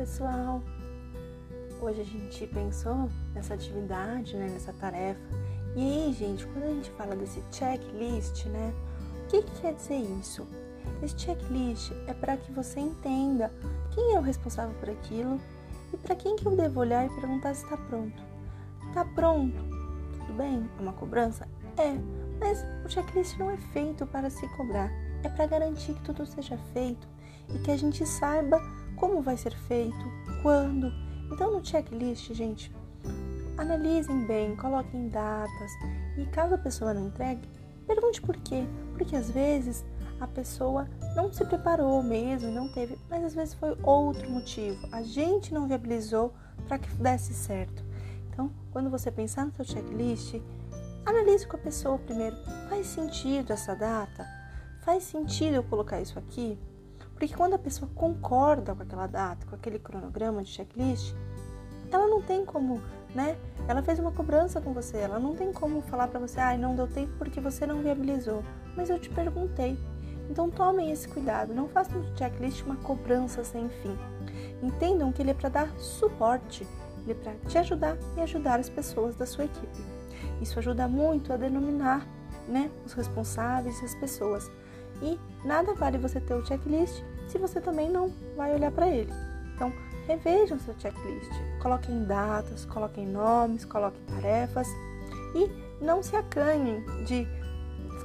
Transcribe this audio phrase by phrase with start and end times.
[0.00, 0.62] pessoal!
[1.78, 5.20] Hoje a gente pensou nessa atividade, né, nessa tarefa.
[5.76, 8.72] E aí, gente, quando a gente fala desse checklist, né,
[9.24, 10.48] o que, que quer dizer isso?
[11.02, 13.52] Esse checklist é para que você entenda
[13.94, 15.38] quem é o responsável por aquilo
[15.92, 18.22] e para quem que eu devo olhar e perguntar se está pronto.
[18.88, 19.62] Está pronto?
[20.16, 20.66] Tudo bem?
[20.78, 21.46] É uma cobrança?
[21.76, 21.92] É,
[22.40, 24.90] mas o checklist não é feito para se cobrar,
[25.22, 27.06] é para garantir que tudo seja feito
[27.54, 28.62] e que a gente saiba
[29.00, 29.96] como vai ser feito,
[30.42, 30.92] quando.
[31.32, 32.70] Então, no checklist, gente,
[33.56, 35.72] analisem bem, coloquem datas
[36.18, 37.48] e caso a pessoa não entregue,
[37.86, 38.64] pergunte por quê.
[38.92, 39.84] Porque às vezes
[40.20, 40.86] a pessoa
[41.16, 44.86] não se preparou mesmo, não teve, mas às vezes foi outro motivo.
[44.92, 46.34] A gente não viabilizou
[46.68, 47.82] para que desse certo.
[48.28, 50.34] Então, quando você pensar no seu checklist,
[51.06, 52.36] analise com a pessoa primeiro.
[52.68, 54.26] Faz sentido essa data?
[54.82, 56.58] Faz sentido eu colocar isso aqui?
[57.20, 61.14] Porque quando a pessoa concorda com aquela data, com aquele cronograma de checklist,
[61.92, 62.80] ela não tem como,
[63.14, 63.36] né?
[63.68, 66.58] Ela fez uma cobrança com você, ela não tem como falar para você, ai, ah,
[66.58, 68.42] não deu tempo porque você não viabilizou.
[68.74, 69.78] Mas eu te perguntei.
[70.30, 73.98] Então tomem esse cuidado, não façam do checklist uma cobrança sem fim.
[74.62, 76.66] Entendam que ele é para dar suporte,
[77.02, 79.84] ele é para te ajudar e ajudar as pessoas da sua equipe.
[80.40, 82.06] Isso ajuda muito a denominar,
[82.48, 84.50] né, os responsáveis e as pessoas.
[85.02, 89.12] E nada vale você ter o checklist se você também não vai olhar para ele.
[89.54, 89.72] Então,
[90.06, 91.30] revejam seu checklist,
[91.62, 94.66] coloquem datas, coloquem nomes, coloquem tarefas
[95.34, 95.50] e
[95.82, 97.26] não se acanhem de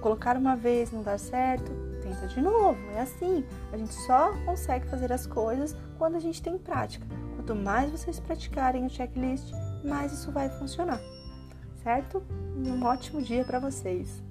[0.00, 1.70] colocar uma vez não dar certo,
[2.02, 2.78] tenta de novo.
[2.96, 7.06] É assim, a gente só consegue fazer as coisas quando a gente tem prática.
[7.36, 9.52] Quanto mais vocês praticarem o checklist,
[9.84, 11.00] mais isso vai funcionar.
[11.82, 12.22] Certo?
[12.56, 14.22] Um ótimo dia para vocês.